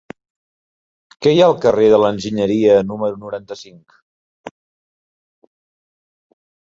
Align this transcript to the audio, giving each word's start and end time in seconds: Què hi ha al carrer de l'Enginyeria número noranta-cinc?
Què 1.25 1.33
hi 1.33 1.41
ha 1.41 1.49
al 1.49 1.53
carrer 1.65 1.89
de 1.95 1.99
l'Enginyeria 2.03 2.77
número 2.93 3.19
noranta-cinc? 3.25 3.95